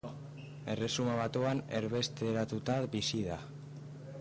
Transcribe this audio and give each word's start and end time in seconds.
Erresuma 0.75 1.17
Batuan 1.19 1.61
erbesteratuta 1.81 2.79
bizi 2.97 3.21
da. 3.29 3.37